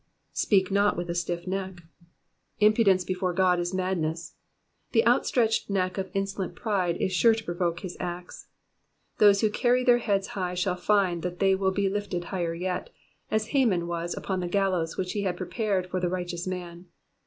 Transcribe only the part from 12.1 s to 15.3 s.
yet higher, 'as Haman was upon the gallows which he